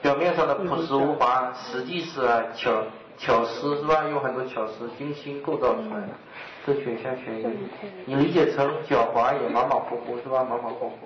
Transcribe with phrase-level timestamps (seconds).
[0.00, 2.20] 表面上的朴实无华，实际是
[2.54, 2.82] 巧
[3.16, 4.04] 巧思是吧？
[4.10, 6.08] 用很多巧思，精心构造出来的。
[6.66, 7.46] 这选项选一，
[8.04, 10.44] 你理解成狡猾也马马虎虎是吧？
[10.44, 10.98] 马马虎虎。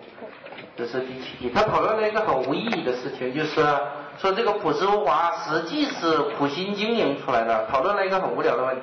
[0.76, 3.60] 这是第七题，他讨论了一个很无意义的事情，就是
[4.18, 8.82] 说这个朴实无华实际是苦心经营出来的，讨论了一个很无聊的问题。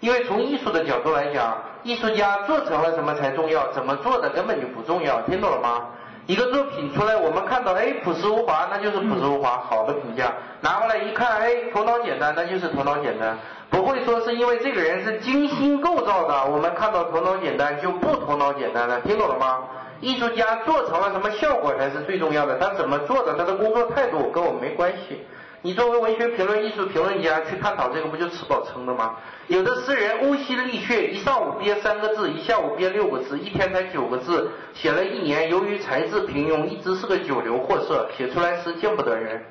[0.00, 5.86] 因为从艺术的角度来讲，艺术家做成了什么才重要，怎么做的根本就不重要，听懂了吗？
[6.26, 10.32] 一个作品出来，我们看到，哎，朴实无华，那就是朴实无华，好的评价。
[10.60, 13.36] 拿过来一看，哎，头脑简单，那就是头脑简单，
[13.68, 19.58] 不会说是因为这个人是精心构造的，我们看到头脑简单就不头脑简单了，听懂了吗？
[20.00, 25.20] 艺术家做成了什么效果才是最重要的，他怎么做的，他的工作态度跟我们没关系。
[25.62, 29.16] 你作为文学评论、艺术评论家去探讨这个，不就吃饱撑的吗？
[29.48, 39.44] 有的诗人呕心沥血，一上午憋三个字，一下午憋六个字，一天才九个字，写了一年，由于才智平庸，一直是个九流货色，写出来诗见不得人。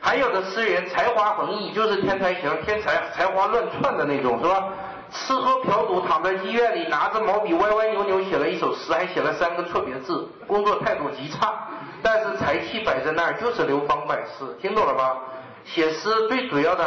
[0.00, 4.64] 还有的诗人才华横溢，就是天才型，天才才华乱窜的那种，是吧？
[5.12, 11.68] 吃喝嫖赌，躺在医院里，拿着毛笔歪歪扭扭写了一首诗，还写了三个错别字，工作态度极差，
[12.02, 15.18] 但是才气摆在那儿，就是流芳百世，听懂了吧？
[15.64, 16.84] 写诗最主要的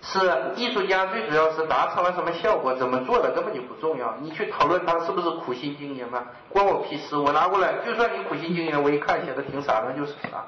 [0.00, 0.18] 是
[0.56, 4.14] 艺术家，最主要是达成了什么效果，怎么做的根本就不重要。
[4.20, 7.16] 你去讨论他是不是苦心经营啊，关我屁事！
[7.16, 10.44] 我拿过来，就算你苦心经营，我一看写的挺傻，那就是傻，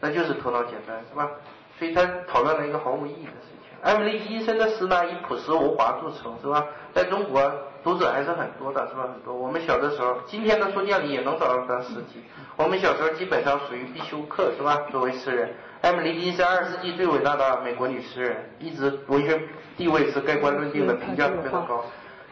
[0.00, 1.28] 那就是头脑简单，是吧？
[1.76, 3.63] 所以他讨论了一个毫无意义的事情。
[3.84, 6.64] 艾米丽·金森的诗呢，以朴实无华著称，是吧？
[6.94, 9.02] 在中国读者还是很多的，是吧？
[9.12, 9.34] 很多。
[9.34, 12.24] 我们小的时候，今天的书店里也能找到他的诗集。
[12.56, 14.74] 我们小时候基本上属于必修课，是吧？
[14.90, 19.38] 作为诗人，艾米丽·金森二十世纪最伟大的美国女诗人，一直文学
[19.76, 21.84] 地位是盖棺论定的，评价特别的高。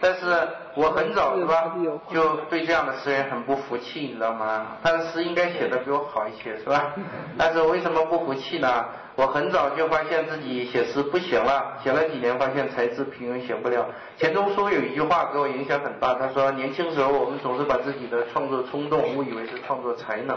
[0.05, 1.77] 但是我很早是吧，
[2.13, 4.67] 就对这样的诗人很不服气，你知道吗？
[4.83, 6.93] 他的诗应该写的比我好一些，是吧？
[7.39, 8.85] 但是为什么不服气呢？
[9.15, 13.87] 我很早就发现自己写诗不行了，写了几年发现才智平庸，写不了。
[14.17, 20.37] 钱钟书有一句话给我影响很大，他说年轻时候我们总是把自己的创作冲动误以为是创作才能，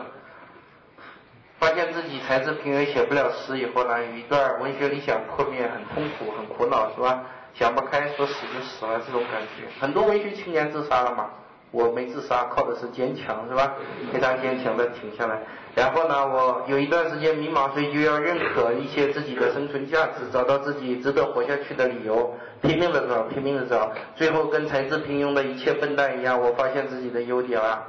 [1.57, 7.23] 发现自己才智平庸，写不了诗以后呢，有一段文学理想破灭，很痛苦，很苦恼，是吧？
[7.57, 9.63] 想不开，说死就死了，这种感觉。
[9.79, 11.29] 很多文学青年自杀了嘛，
[11.71, 13.73] 我没自杀，靠的是坚强，是吧？
[14.11, 15.41] 非常坚强的挺下来。
[15.73, 23.91] 然后呢，我有一段时间迷茫，所以就要认可一些自己的生存价值，找到自己值得活下去的理由，拼命的找，拼命的找。
[24.15, 27.83] 最后跟才智平庸的一切笨蛋一样，我发现自己的优点了，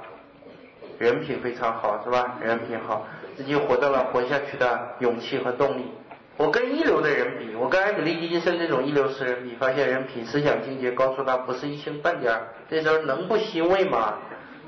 [0.99, 2.37] 人品非常好，是吧？
[2.41, 3.05] 人品好，
[3.37, 5.93] 自己获得了活下去的勇气和动力。
[6.37, 12.39] 我跟一流的人比，我跟艾米丽·金森这种一流诗人比，发现人品、思想境界高出他不是一星半点。
[12.69, 14.19] 这时候能不欣慰吗？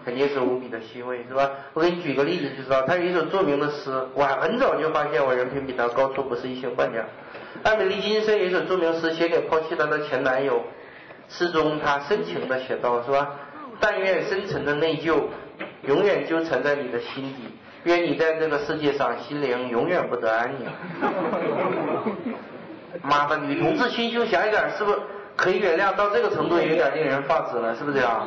[0.04, 1.50] 肯定是无比的欣慰，是吧？
[1.74, 7.08] 我给你举个例子就知道，他有一首著名的诗，我很早就发现我人品比他高出不是一星半点儿。
[7.64, 10.64] 艾米丽·金森有一首著名诗，写给抛弃她的前男友，
[11.28, 13.34] 诗中她深情的写道，是吧？
[13.80, 15.24] 但愿深沉的内疚
[15.82, 17.42] 永远纠缠在你的心底。
[17.84, 20.68] 愿你在这个世界上心灵永远不得安宁。
[23.02, 24.98] 妈的，女同志心胸狭一点，是不是
[25.36, 25.94] 可以原谅？
[25.94, 28.26] 到这个程度有点令人发指了，是不是这样？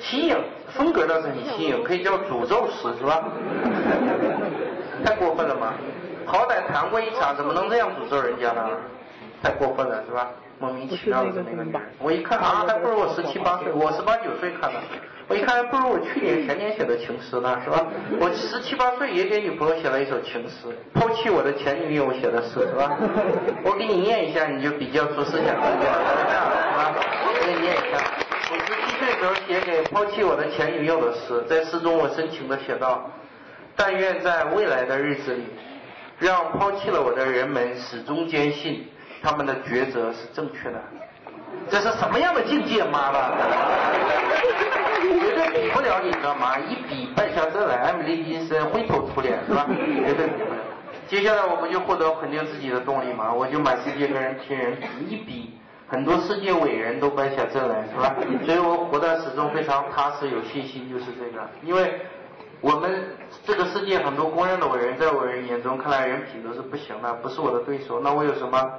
[0.00, 0.36] 新颖
[0.72, 3.24] 风格倒是很新颖，可以叫诅咒诗是吧？
[5.04, 5.74] 太过分了吗？
[6.26, 8.66] 好歹谈过一场，怎么能这样诅咒人家呢？
[9.42, 10.30] 太过分了是吧？
[10.58, 14.80] 莫名其妙的这么一个人，我一看啊，还不如我十七八岁，我十八九岁看的。
[15.26, 17.84] 我一看，还不如我去年前年写的情诗呢，是吧？
[18.20, 22.96] 我十七八岁也给女朋友写了一首情诗，抛弃我的前女友写的诗，是吧？
[23.64, 26.94] 我给你念一下，你就比较出思想境界了，是吧？
[27.26, 27.98] 我给你念一下，
[28.52, 33.10] 我十七岁时候写给抛弃我的前女友的诗，在诗中我深情的写道：
[33.74, 35.44] 但愿在未来的日子里，
[36.18, 38.86] 让抛弃了我的人们始终坚信
[39.24, 40.78] 他们的抉择是正确的。
[41.70, 42.84] 这是什么样的境界？
[42.84, 43.18] 妈的！
[45.00, 46.58] 绝对比不了，你知道吗？
[46.58, 49.64] 一比败下阵来，艾米丽金森灰头土脸，是吧？
[49.66, 50.60] 绝对比不了。
[51.08, 53.32] 接下来我们就获得肯定自己的动力嘛？
[53.32, 55.54] 我就满世界跟人拼人比一比，
[55.88, 58.14] 很多世界伟人都败下阵来，是吧？
[58.44, 61.48] 所以我活得始终非常踏实，有信心，就是这个。
[61.62, 62.00] 因为
[62.60, 63.16] 我们
[63.46, 68.00] 这个世界很多公认的伟人，在我人眼中看来人品都是不行的，不是我的对手。
[68.00, 68.70] 那我有什么？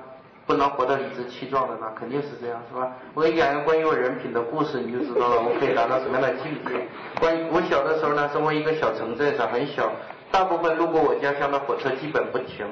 [0.45, 2.92] 不能活得理直气壮的，那肯定是这样，是吧？
[3.13, 6.88] 我给你讲一个关于我人品的故事，你就知道了， 我可以达到什么样的境界。
[7.19, 9.92] 关于我小的时候呢，生活一个小城镇上，很小，
[10.31, 12.65] 大部分路过我家乡的火车基本不停，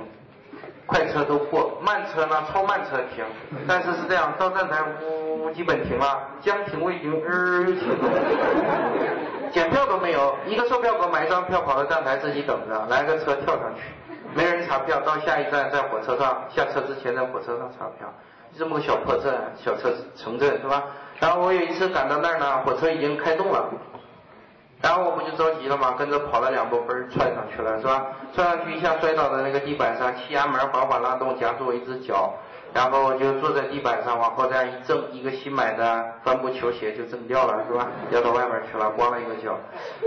[0.85, 3.25] 快车都过，慢车呢超慢车停，
[3.67, 8.09] 但是是这样，到站台呜呜基本停了，将停未停，日又停了，
[9.51, 13.81] 检票都没有，一个售票口买一张票跑到站台自己等着，来个车跳上去。
[14.35, 18.12] 没人查票，到下一站在火车上下车之前在火车上查票，
[18.57, 20.83] 这么个小破镇、小车城镇是吧？
[21.19, 23.69] 然后我有一次赶到那儿呢，火车已经开动了，
[24.81, 25.91] 然后我不就着急了嘛？
[25.97, 28.07] 跟着跑了两步，嘣踹上去了是吧？
[28.35, 32.33] 踹上去一下摔倒在那个地板上，气压门缓缓拉动，夹住我一只脚。
[32.73, 37.87] 然后就坐在地板上，往后这样一挣，一个新买的帆布球鞋就挣掉了，是吧？
[38.09, 39.55] 掉到外面去了，光了一个脚。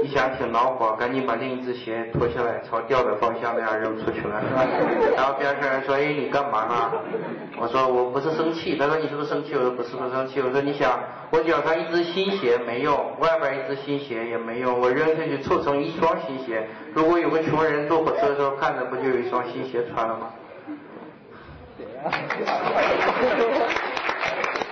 [0.02, 4.66] 一想挺恼火，赶紧把另一只鞋脱下来，朝掉的方向那样扔出去了，是吧？
[5.16, 6.92] 然后边上人说：“哎，你干嘛呢？”
[7.58, 10.98] 我说：“我不是生气。”他说：“你是不是生气？”我说：“不是，不生气。”我说：“你想，
[11.30, 16.66] 我脚上一只新鞋没用，外边一只新鞋也没用，我扔下去凑成一双新鞋。
[16.92, 20.30] 如果有个穷人坐火车的时候看着，不就有一双新鞋穿了吗？”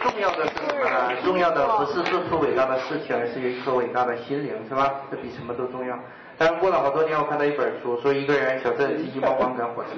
[0.03, 1.13] 重要的是什么呢？
[1.25, 4.93] 重要的不是做出伟大的事情，而是有一颗伟大的心灵，是吧？
[5.11, 5.99] 这比什么都重要。
[6.37, 9.91] 但是过了好多年，我看到一本书，说一个人小镇急急忙忙赶火车，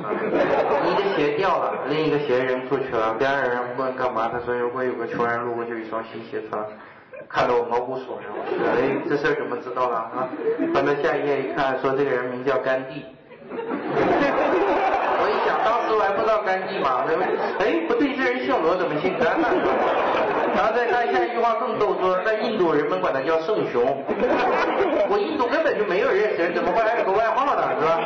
[0.86, 3.14] 一个鞋掉了，另一个鞋扔出去了。
[3.14, 4.28] 边上人问干嘛？
[4.32, 6.64] 他说如果有个穷人路过，就一双新鞋穿，
[7.28, 8.30] 看得我毛骨悚然。
[8.30, 10.28] 我说哎，这事儿怎么知道了啊？
[10.72, 13.04] 翻到下一页一看，说这个人名叫甘地。
[16.06, 17.30] 还不知道甘地嘛，对不对？
[17.58, 19.48] 哎，不对，这人姓罗，怎么姓甘呢？
[20.54, 23.82] 然后 再看下一句话更逗，说在印度人们管他叫圣雄。
[25.10, 27.62] 我印度根本就没有认识人，怎么会还有个外号呢？
[27.80, 28.00] 是吧？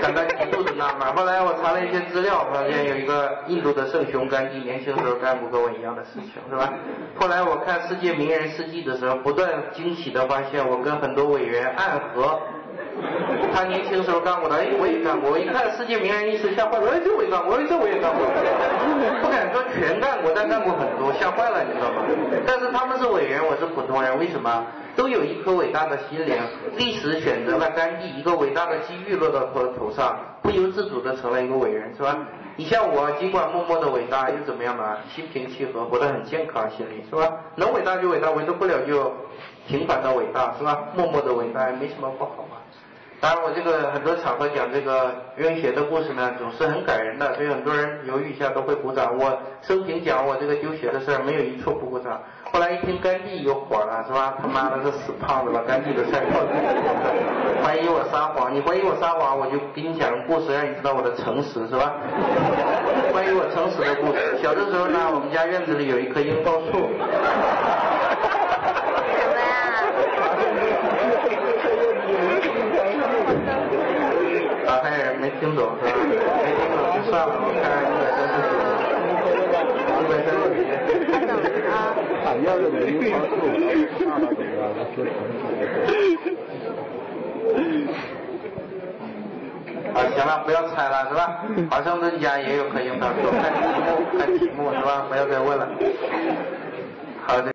[0.00, 1.12] 感到极度的纳闷。
[1.14, 6.72] 后来我查了一些资料，发现有一个印度的圣雄甘地，年轻时候干过跟我一样的事情，是吧？
[7.18, 12.38] 后来我看世界名人事迹的时候，不断惊喜的发现，我跟很多伟人暗合。
[13.54, 15.30] 他年轻时候干过的，哎，我也干过。
[15.32, 18.26] 我一看世界名人一时吓坏了，哎，这我也干过，哎，这我也干过。
[19.20, 22.02] 不敢说全干过，但干过很多，吓坏了，你知道吗？
[22.46, 24.64] 但是他们是伟人，我是普通人，为什么？
[24.94, 26.36] 都有一颗伟大的心灵。
[26.76, 32.18] 历史选择了甘地，一个伟大的机遇落到他头上，不由自主的成了一个伟人，是吧？
[32.56, 34.98] 你像我，尽管默默的伟大，又怎么样呢？
[35.14, 37.32] 心平气和，活得很健康，心里是吧？
[37.56, 39.10] 能伟大就伟大，伟大不了就
[39.66, 40.78] 平凡的伟大，是吧？
[40.94, 42.46] 默默的伟大，没什么不好。
[43.22, 49.16] 当然，我这个很多场合讲这个扔鞋的故事呢，总是很感人的，所以很多人犹豫一下都会鼓掌。
[49.16, 52.20] 我生平讲我这个丢鞋的事儿，没有一处不鼓掌。
[52.50, 54.34] 后来一听甘地有火了，是吧？
[54.42, 56.66] 他妈的，这死胖子把甘地的菜泡进去，
[57.64, 58.52] 怀疑我撒谎。
[58.52, 61.94] 你怀疑我撒谎，我就给你讲个故事，让你知道我的诚实，是吧？
[63.12, 64.36] 关于我诚实的故事。
[64.42, 66.90] 小的时候呢，我们家院子里有一棵樱桃树。
[69.14, 69.78] 什么呀？
[74.66, 75.92] 啊，还有人没听懂是吧？
[76.04, 77.64] 没听懂就算了，我看
[79.98, 81.56] 一百三十几，一百三十几。
[81.66, 81.72] 啊。
[82.24, 83.32] 俺要是没有帮助，
[84.04, 84.62] 爸爸怎么样？
[84.94, 85.12] 说成
[89.94, 91.44] 啊，行了，不要猜了，是吧？
[91.70, 93.86] 华盛顿家也有棵樱桃树，看题目，
[94.18, 95.06] 看题目是吧？
[95.08, 95.68] 不要再问了。
[97.26, 97.50] 好的。